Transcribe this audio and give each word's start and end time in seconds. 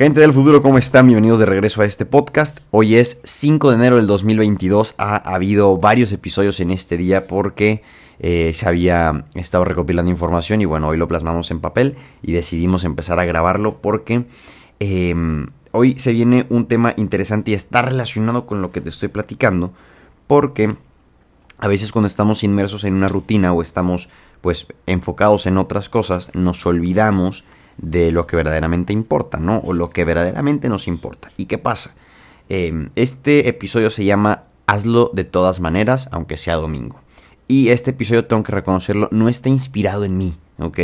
Gente 0.00 0.20
del 0.20 0.32
futuro, 0.32 0.62
¿cómo 0.62 0.78
están? 0.78 1.08
Bienvenidos 1.08 1.40
de 1.40 1.44
regreso 1.44 1.82
a 1.82 1.84
este 1.84 2.06
podcast. 2.06 2.60
Hoy 2.70 2.94
es 2.94 3.20
5 3.22 3.68
de 3.68 3.74
enero 3.74 3.96
del 3.96 4.06
2022. 4.06 4.94
Ha 4.96 5.16
habido 5.16 5.76
varios 5.76 6.10
episodios 6.12 6.58
en 6.60 6.70
este 6.70 6.96
día 6.96 7.26
porque 7.26 7.82
eh, 8.18 8.52
se 8.54 8.66
había 8.66 9.26
estado 9.34 9.66
recopilando 9.66 10.10
información 10.10 10.62
y 10.62 10.64
bueno, 10.64 10.88
hoy 10.88 10.96
lo 10.96 11.06
plasmamos 11.06 11.50
en 11.50 11.60
papel 11.60 11.96
y 12.22 12.32
decidimos 12.32 12.84
empezar 12.84 13.18
a 13.18 13.26
grabarlo 13.26 13.76
porque 13.82 14.24
em, 14.78 15.48
hoy 15.72 15.98
se 15.98 16.12
viene 16.12 16.46
un 16.48 16.64
tema 16.64 16.94
interesante 16.96 17.50
y 17.50 17.54
está 17.54 17.82
relacionado 17.82 18.46
con 18.46 18.62
lo 18.62 18.72
que 18.72 18.80
te 18.80 18.88
estoy 18.88 19.10
platicando 19.10 19.74
porque 20.26 20.74
a 21.58 21.68
veces 21.68 21.92
cuando 21.92 22.06
estamos 22.06 22.42
inmersos 22.42 22.84
en 22.84 22.94
una 22.94 23.08
rutina 23.08 23.52
o 23.52 23.60
estamos 23.60 24.08
pues 24.40 24.66
enfocados 24.86 25.44
en 25.44 25.58
otras 25.58 25.90
cosas, 25.90 26.30
nos 26.32 26.64
olvidamos 26.64 27.44
de 27.80 28.12
lo 28.12 28.26
que 28.26 28.36
verdaderamente 28.36 28.92
importa, 28.92 29.38
¿no? 29.38 29.58
O 29.58 29.72
lo 29.72 29.90
que 29.90 30.04
verdaderamente 30.04 30.68
nos 30.68 30.86
importa. 30.86 31.30
¿Y 31.36 31.46
qué 31.46 31.58
pasa? 31.58 31.94
Em, 32.48 32.90
este 32.96 33.48
episodio 33.48 33.90
se 33.90 34.04
llama 34.04 34.44
Hazlo 34.66 35.10
de 35.14 35.24
todas 35.24 35.60
maneras, 35.60 36.08
aunque 36.12 36.36
sea 36.36 36.56
domingo. 36.56 37.00
Y 37.48 37.68
este 37.70 37.90
episodio, 37.90 38.26
tengo 38.26 38.42
que 38.42 38.52
reconocerlo, 38.52 39.08
no 39.10 39.28
está 39.28 39.48
inspirado 39.48 40.04
en 40.04 40.16
mí, 40.16 40.36
¿ok? 40.58 40.78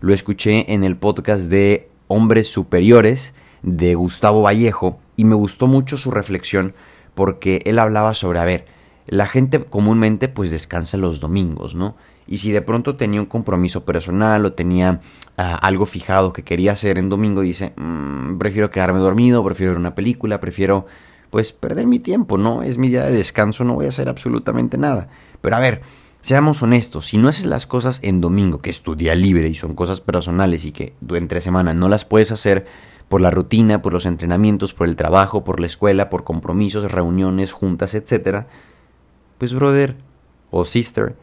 Lo 0.00 0.14
escuché 0.14 0.72
en 0.72 0.84
el 0.84 0.96
podcast 0.96 1.44
de 1.44 1.88
Hombres 2.08 2.48
Superiores 2.48 3.32
de 3.62 3.94
Gustavo 3.94 4.42
Vallejo 4.42 4.98
y 5.16 5.24
me 5.24 5.34
gustó 5.34 5.66
mucho 5.66 5.96
su 5.96 6.10
reflexión 6.10 6.74
porque 7.14 7.62
él 7.64 7.78
hablaba 7.78 8.14
sobre, 8.14 8.38
a 8.38 8.44
ver, 8.44 8.66
la 9.06 9.26
gente 9.26 9.64
comúnmente 9.64 10.28
pues 10.28 10.50
descansa 10.50 10.96
los 10.96 11.20
domingos, 11.20 11.74
¿no? 11.74 11.96
Y 12.26 12.38
si 12.38 12.52
de 12.52 12.62
pronto 12.62 12.96
tenía 12.96 13.20
un 13.20 13.26
compromiso 13.26 13.84
personal 13.84 14.44
o 14.44 14.52
tenía 14.52 15.00
ah, 15.36 15.56
algo 15.56 15.86
fijado 15.86 16.32
que 16.32 16.42
quería 16.42 16.72
hacer 16.72 16.98
en 16.98 17.08
domingo, 17.08 17.42
dice, 17.42 17.72
mm, 17.76 18.38
prefiero 18.38 18.70
quedarme 18.70 19.00
dormido, 19.00 19.44
prefiero 19.44 19.72
ver 19.72 19.78
una 19.78 19.94
película, 19.94 20.40
prefiero 20.40 20.86
pues 21.30 21.52
perder 21.52 21.86
mi 21.86 21.98
tiempo, 21.98 22.38
¿no? 22.38 22.62
Es 22.62 22.78
mi 22.78 22.88
día 22.88 23.04
de 23.04 23.12
descanso, 23.12 23.64
no 23.64 23.74
voy 23.74 23.86
a 23.86 23.88
hacer 23.88 24.08
absolutamente 24.08 24.78
nada. 24.78 25.08
Pero 25.40 25.56
a 25.56 25.58
ver, 25.58 25.80
seamos 26.20 26.62
honestos, 26.62 27.06
si 27.06 27.18
no 27.18 27.28
haces 27.28 27.44
las 27.44 27.66
cosas 27.66 27.98
en 28.02 28.20
domingo, 28.20 28.60
que 28.60 28.70
es 28.70 28.82
tu 28.82 28.94
día 28.94 29.14
libre 29.14 29.48
y 29.48 29.54
son 29.56 29.74
cosas 29.74 30.00
personales 30.00 30.64
y 30.64 30.72
que 30.72 30.94
entre 31.10 31.40
semana 31.40 31.74
no 31.74 31.88
las 31.88 32.04
puedes 32.04 32.30
hacer 32.30 32.66
por 33.08 33.20
la 33.20 33.30
rutina, 33.30 33.82
por 33.82 33.92
los 33.92 34.06
entrenamientos, 34.06 34.74
por 34.74 34.86
el 34.86 34.96
trabajo, 34.96 35.44
por 35.44 35.60
la 35.60 35.66
escuela, 35.66 36.08
por 36.08 36.24
compromisos, 36.24 36.90
reuniones, 36.90 37.52
juntas, 37.52 37.94
etcétera, 37.94 38.46
pues 39.38 39.52
brother 39.52 39.96
o 40.50 40.64
sister, 40.64 41.16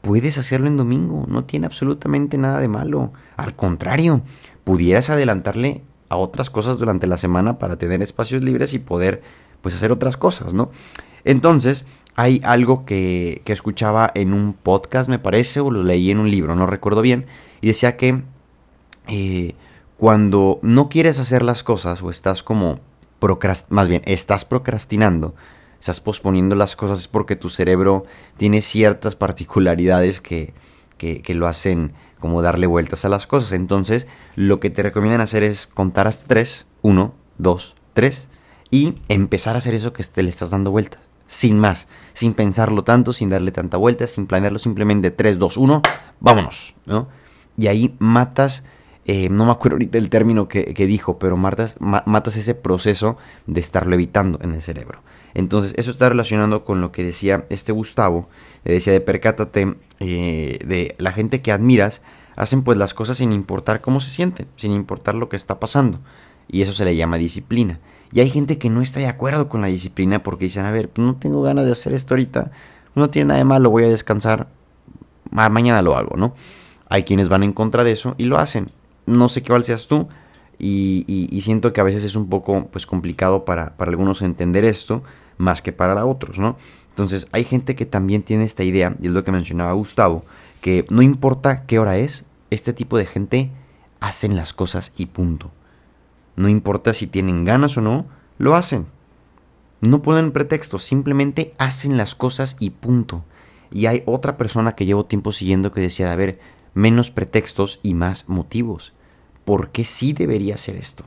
puedes 0.00 0.38
hacerlo 0.38 0.66
en 0.66 0.76
domingo, 0.76 1.24
no 1.28 1.44
tiene 1.44 1.66
absolutamente 1.66 2.38
nada 2.38 2.60
de 2.60 2.68
malo. 2.68 3.12
Al 3.36 3.54
contrario, 3.54 4.22
pudieras 4.64 5.10
adelantarle 5.10 5.82
a 6.08 6.16
otras 6.16 6.50
cosas 6.50 6.78
durante 6.78 7.06
la 7.06 7.16
semana 7.16 7.58
para 7.58 7.76
tener 7.76 8.02
espacios 8.02 8.42
libres 8.42 8.74
y 8.74 8.78
poder 8.78 9.22
pues 9.62 9.74
hacer 9.74 9.92
otras 9.92 10.16
cosas, 10.16 10.54
¿no? 10.54 10.70
Entonces, 11.24 11.84
hay 12.16 12.40
algo 12.44 12.84
que, 12.84 13.42
que 13.44 13.52
escuchaba 13.52 14.10
en 14.14 14.32
un 14.32 14.54
podcast, 14.54 15.08
me 15.08 15.18
parece, 15.18 15.60
o 15.60 15.70
lo 15.70 15.82
leí 15.82 16.10
en 16.10 16.18
un 16.18 16.30
libro, 16.30 16.54
no 16.56 16.66
recuerdo 16.66 17.02
bien, 17.02 17.26
y 17.60 17.68
decía 17.68 17.96
que 17.96 18.22
eh, 19.08 19.54
cuando 19.96 20.58
no 20.62 20.88
quieres 20.88 21.18
hacer 21.18 21.42
las 21.42 21.62
cosas 21.62 22.02
o 22.02 22.10
estás 22.10 22.42
como 22.42 22.80
más 23.68 23.88
bien, 23.88 24.02
estás 24.06 24.44
procrastinando, 24.44 25.34
estás 25.80 26.00
posponiendo 26.00 26.54
las 26.54 26.76
cosas 26.76 27.00
es 27.00 27.08
porque 27.08 27.36
tu 27.36 27.48
cerebro 27.48 28.04
tiene 28.36 28.60
ciertas 28.60 29.16
particularidades 29.16 30.20
que, 30.20 30.52
que, 30.98 31.34
lo 31.34 31.46
hacen 31.46 31.94
como 32.18 32.42
darle 32.42 32.66
vueltas 32.66 33.04
a 33.06 33.08
las 33.08 33.26
cosas. 33.26 33.52
Entonces, 33.52 34.06
lo 34.36 34.60
que 34.60 34.68
te 34.68 34.82
recomiendan 34.82 35.22
hacer 35.22 35.42
es 35.42 35.66
contar 35.66 36.06
hasta 36.06 36.26
tres, 36.26 36.66
uno, 36.82 37.14
dos, 37.38 37.74
tres, 37.94 38.28
y 38.70 38.94
empezar 39.08 39.54
a 39.56 39.58
hacer 39.58 39.74
eso 39.74 39.94
que 39.94 40.04
te 40.04 40.22
le 40.22 40.28
estás 40.28 40.50
dando 40.50 40.70
vueltas. 40.70 41.00
Sin 41.26 41.58
más, 41.58 41.88
sin 42.12 42.34
pensarlo 42.34 42.84
tanto, 42.84 43.12
sin 43.12 43.30
darle 43.30 43.52
tanta 43.52 43.76
vuelta, 43.76 44.06
sin 44.06 44.26
planearlo, 44.26 44.58
simplemente 44.58 45.10
3, 45.12 45.38
2, 45.38 45.56
1, 45.56 45.82
vámonos, 46.18 46.74
¿no? 46.86 47.08
Y 47.56 47.68
ahí 47.68 47.94
matas, 48.00 48.64
eh, 49.12 49.28
no 49.28 49.44
me 49.44 49.50
acuerdo 49.50 49.74
ahorita 49.74 49.98
el 49.98 50.08
término 50.08 50.46
que, 50.46 50.86
dijo, 50.86 51.18
pero 51.18 51.36
matas, 51.36 51.78
matas 51.80 52.36
ese 52.36 52.54
proceso 52.54 53.16
de 53.48 53.60
estarlo 53.60 53.92
evitando 53.96 54.38
en 54.40 54.54
el 54.54 54.62
cerebro. 54.62 55.00
Entonces, 55.34 55.74
eso 55.76 55.90
está 55.90 56.08
relacionando 56.08 56.62
con 56.62 56.80
lo 56.80 56.92
que 56.92 57.02
decía 57.02 57.44
este 57.50 57.72
Gustavo, 57.72 58.28
le 58.62 58.74
decía 58.74 58.92
de 58.92 59.00
percátate 59.00 59.74
eh, 59.98 60.60
de 60.64 60.94
la 60.98 61.10
gente 61.10 61.42
que 61.42 61.50
admiras, 61.50 62.02
hacen 62.36 62.62
pues 62.62 62.78
las 62.78 62.94
cosas 62.94 63.16
sin 63.16 63.32
importar 63.32 63.80
cómo 63.80 63.98
se 63.98 64.10
sienten, 64.10 64.46
sin 64.54 64.70
importar 64.70 65.16
lo 65.16 65.28
que 65.28 65.34
está 65.34 65.58
pasando. 65.58 65.98
Y 66.46 66.62
eso 66.62 66.72
se 66.72 66.84
le 66.84 66.94
llama 66.94 67.16
disciplina. 67.16 67.80
Y 68.12 68.20
hay 68.20 68.30
gente 68.30 68.58
que 68.58 68.70
no 68.70 68.80
está 68.80 69.00
de 69.00 69.08
acuerdo 69.08 69.48
con 69.48 69.60
la 69.60 69.66
disciplina 69.66 70.22
porque 70.22 70.44
dicen, 70.44 70.66
a 70.66 70.70
ver, 70.70 70.88
pues, 70.88 71.04
no 71.04 71.16
tengo 71.16 71.42
ganas 71.42 71.64
de 71.64 71.72
hacer 71.72 71.94
esto 71.94 72.14
ahorita, 72.14 72.52
no 72.94 73.10
tiene 73.10 73.26
nada 73.30 73.38
de 73.38 73.44
malo, 73.44 73.70
voy 73.70 73.82
a 73.82 73.88
descansar, 73.88 74.46
mañana 75.32 75.82
lo 75.82 75.96
hago, 75.96 76.16
¿no? 76.16 76.32
Hay 76.88 77.02
quienes 77.02 77.28
van 77.28 77.42
en 77.42 77.52
contra 77.52 77.82
de 77.82 77.90
eso 77.90 78.14
y 78.16 78.26
lo 78.26 78.38
hacen. 78.38 78.66
No 79.10 79.28
sé 79.28 79.42
qué 79.42 79.52
val 79.52 79.64
seas 79.64 79.88
tú, 79.88 80.08
y, 80.58 81.40
siento 81.42 81.72
que 81.72 81.80
a 81.80 81.84
veces 81.84 82.04
es 82.04 82.16
un 82.16 82.28
poco 82.28 82.68
pues 82.70 82.86
complicado 82.86 83.44
para, 83.44 83.76
para 83.76 83.90
algunos 83.90 84.22
entender 84.22 84.64
esto 84.64 85.02
más 85.38 85.62
que 85.62 85.72
para 85.72 86.04
otros, 86.04 86.38
¿no? 86.38 86.56
Entonces 86.90 87.28
hay 87.32 87.44
gente 87.44 87.74
que 87.74 87.86
también 87.86 88.22
tiene 88.22 88.44
esta 88.44 88.62
idea, 88.62 88.96
y 89.00 89.06
es 89.06 89.12
lo 89.12 89.24
que 89.24 89.32
mencionaba 89.32 89.72
Gustavo, 89.72 90.24
que 90.60 90.84
no 90.90 91.02
importa 91.02 91.64
qué 91.64 91.78
hora 91.78 91.96
es, 91.96 92.24
este 92.50 92.72
tipo 92.72 92.98
de 92.98 93.06
gente 93.06 93.50
hacen 94.00 94.36
las 94.36 94.52
cosas 94.52 94.92
y 94.96 95.06
punto. 95.06 95.50
No 96.36 96.48
importa 96.48 96.94
si 96.94 97.06
tienen 97.06 97.44
ganas 97.44 97.76
o 97.76 97.80
no, 97.80 98.06
lo 98.38 98.54
hacen. 98.54 98.86
No 99.80 100.02
ponen 100.02 100.32
pretextos, 100.32 100.84
simplemente 100.84 101.54
hacen 101.58 101.96
las 101.96 102.14
cosas 102.14 102.56
y 102.60 102.70
punto. 102.70 103.24
Y 103.70 103.86
hay 103.86 104.02
otra 104.04 104.36
persona 104.36 104.74
que 104.74 104.84
llevo 104.84 105.06
tiempo 105.06 105.32
siguiendo 105.32 105.72
que 105.72 105.80
decía, 105.80 106.12
a 106.12 106.16
ver, 106.16 106.38
menos 106.74 107.10
pretextos 107.10 107.80
y 107.82 107.94
más 107.94 108.28
motivos. 108.28 108.92
¿Por 109.50 109.70
qué 109.70 109.84
sí 109.84 110.12
debería 110.12 110.54
hacer 110.54 110.76
esto? 110.76 111.02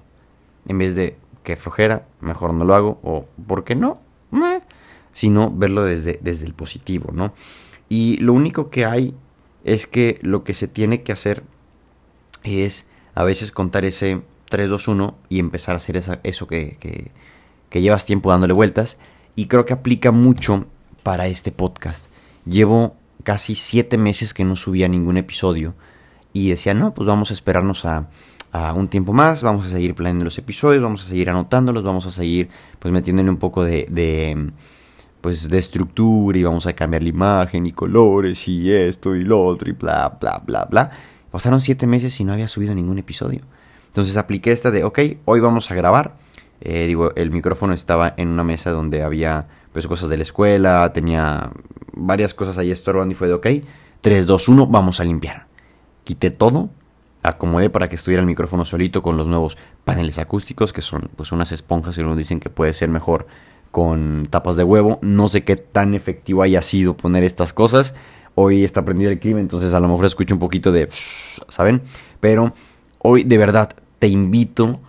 En 0.67 0.77
vez 0.77 0.95
de 0.95 1.15
que 1.45 1.55
flojera, 1.55 2.07
mejor 2.19 2.53
no 2.53 2.65
lo 2.65 2.75
hago, 2.75 2.99
o 3.01 3.25
¿por 3.47 3.63
qué 3.63 3.73
no? 3.73 4.01
sino 5.13 5.49
verlo 5.49 5.85
desde, 5.85 6.19
desde 6.21 6.45
el 6.45 6.53
positivo, 6.53 7.13
¿no? 7.13 7.33
Y 7.87 8.17
lo 8.17 8.33
único 8.33 8.69
que 8.69 8.83
hay 8.83 9.15
es 9.63 9.87
que 9.87 10.19
lo 10.23 10.43
que 10.43 10.55
se 10.55 10.67
tiene 10.67 11.03
que 11.03 11.13
hacer 11.13 11.43
es 12.43 12.85
a 13.15 13.23
veces 13.23 13.53
contar 13.53 13.85
ese 13.85 14.23
3, 14.49 14.69
2, 14.69 14.89
1 14.89 15.17
y 15.29 15.39
empezar 15.39 15.75
a 15.75 15.77
hacer 15.77 16.03
eso 16.23 16.45
que, 16.45 16.75
que, 16.81 17.11
que 17.69 17.81
llevas 17.81 18.05
tiempo 18.05 18.29
dándole 18.29 18.51
vueltas. 18.51 18.97
Y 19.37 19.45
creo 19.45 19.65
que 19.65 19.71
aplica 19.71 20.11
mucho 20.11 20.65
para 21.01 21.27
este 21.27 21.53
podcast. 21.53 22.09
Llevo 22.45 22.97
casi 23.23 23.55
7 23.55 23.97
meses 23.97 24.33
que 24.33 24.43
no 24.43 24.57
subía 24.57 24.89
ningún 24.89 25.15
episodio 25.15 25.75
y 26.33 26.49
decía, 26.49 26.73
no, 26.73 26.93
pues 26.93 27.07
vamos 27.07 27.31
a 27.31 27.33
esperarnos 27.33 27.85
a, 27.85 28.07
un 28.75 28.87
tiempo 28.87 29.13
más, 29.13 29.41
vamos 29.41 29.65
a 29.65 29.69
seguir 29.69 29.95
planeando 29.95 30.25
los 30.25 30.37
episodios, 30.37 30.83
vamos 30.83 31.03
a 31.03 31.07
seguir 31.07 31.27
anotándolos, 31.27 31.83
vamos 31.83 32.05
a 32.05 32.11
seguir 32.11 32.49
pues 32.77 32.93
metiéndole 32.93 33.27
un 33.31 33.37
poco 33.37 33.63
de, 33.63 33.87
de, 33.89 34.51
pues 35.21 35.49
de 35.49 35.57
estructura 35.57 36.37
y 36.37 36.43
vamos 36.43 36.67
a 36.67 36.73
cambiar 36.73 37.01
la 37.01 37.09
imagen 37.09 37.65
y 37.65 37.71
colores 37.71 38.47
y 38.47 38.71
esto 38.71 39.15
y 39.15 39.23
lo 39.23 39.43
otro 39.43 39.69
y 39.69 39.71
bla, 39.71 40.17
bla, 40.21 40.39
bla, 40.45 40.65
bla. 40.65 40.91
Pasaron 41.31 41.61
siete 41.61 41.87
meses 41.87 42.19
y 42.19 42.25
no 42.25 42.33
había 42.33 42.47
subido 42.47 42.75
ningún 42.75 42.99
episodio. 42.99 43.41
Entonces 43.87 44.17
apliqué 44.17 44.51
esta 44.51 44.69
de, 44.69 44.83
ok, 44.83 44.99
hoy 45.25 45.39
vamos 45.39 45.71
a 45.71 45.75
grabar. 45.75 46.13
Eh, 46.61 46.85
digo, 46.85 47.11
el 47.15 47.31
micrófono 47.31 47.73
estaba 47.73 48.13
en 48.17 48.27
una 48.27 48.43
mesa 48.43 48.69
donde 48.69 49.01
había 49.01 49.47
pues 49.71 49.87
cosas 49.87 50.09
de 50.09 50.17
la 50.17 50.23
escuela, 50.23 50.91
tenía 50.93 51.49
varias 51.93 52.35
cosas 52.35 52.59
ahí 52.59 52.69
estorbando 52.69 53.13
y 53.13 53.15
fue 53.15 53.27
de, 53.27 53.33
ok, 53.33 53.47
3, 54.01 54.27
2, 54.27 54.47
1, 54.47 54.67
vamos 54.67 54.99
a 54.99 55.03
limpiar. 55.03 55.52
Quité 56.03 56.31
todo, 56.31 56.69
acomodé 57.21 57.69
para 57.69 57.89
que 57.89 57.95
estuviera 57.95 58.21
el 58.21 58.27
micrófono 58.27 58.65
solito 58.65 59.01
con 59.01 59.17
los 59.17 59.27
nuevos 59.27 59.57
paneles 59.85 60.19
acústicos, 60.19 60.73
que 60.73 60.81
son 60.81 61.09
pues 61.15 61.31
unas 61.31 61.51
esponjas 61.51 61.97
y 61.97 62.01
unos 62.01 62.17
dicen 62.17 62.39
que 62.39 62.49
puede 62.49 62.73
ser 62.73 62.89
mejor 62.89 63.27
con 63.71 64.27
tapas 64.29 64.57
de 64.57 64.63
huevo. 64.63 64.99
No 65.01 65.29
sé 65.29 65.43
qué 65.43 65.55
tan 65.55 65.93
efectivo 65.93 66.43
haya 66.43 66.61
sido 66.61 66.95
poner 66.95 67.23
estas 67.23 67.53
cosas. 67.53 67.95
Hoy 68.35 68.63
está 68.63 68.83
prendido 68.83 69.11
el 69.11 69.19
clima, 69.19 69.39
entonces 69.39 69.73
a 69.73 69.79
lo 69.79 69.87
mejor 69.87 70.05
escucho 70.05 70.35
un 70.35 70.39
poquito 70.39 70.71
de... 70.71 70.89
¿Saben? 71.49 71.81
Pero 72.19 72.53
hoy 72.99 73.23
de 73.23 73.37
verdad 73.37 73.75
te 73.99 74.07
invito 74.07 74.79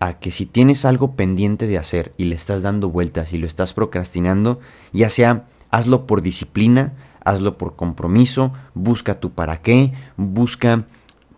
a 0.00 0.18
que 0.18 0.30
si 0.30 0.46
tienes 0.46 0.84
algo 0.84 1.12
pendiente 1.12 1.66
de 1.66 1.78
hacer 1.78 2.12
y 2.16 2.24
le 2.24 2.34
estás 2.34 2.62
dando 2.62 2.90
vueltas 2.90 3.32
y 3.32 3.38
lo 3.38 3.46
estás 3.46 3.72
procrastinando, 3.74 4.60
ya 4.92 5.10
sea 5.10 5.44
hazlo 5.70 6.06
por 6.06 6.22
disciplina, 6.22 6.92
hazlo 7.24 7.58
por 7.58 7.76
compromiso, 7.76 8.52
busca 8.74 9.20
tu 9.20 9.32
para 9.32 9.62
qué, 9.62 9.92
busca 10.16 10.84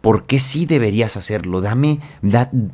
por 0.01 0.25
qué 0.25 0.39
sí 0.39 0.67
deberías 0.67 1.17
hacerlo. 1.17 1.61
Dame, 1.61 2.01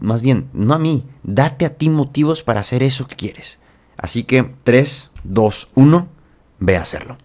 más 0.01 0.23
bien, 0.23 0.49
no 0.53 0.75
a 0.75 0.79
mí, 0.79 1.05
date 1.23 1.65
a 1.65 1.75
ti 1.77 1.89
motivos 1.89 2.43
para 2.43 2.61
hacer 2.61 2.83
eso 2.83 3.07
que 3.07 3.17
quieres. 3.17 3.59
Así 3.97 4.25
que 4.25 4.55
3, 4.65 5.11
2, 5.25 5.71
1, 5.75 6.09
ve 6.59 6.77
a 6.77 6.83
hacerlo. 6.83 7.17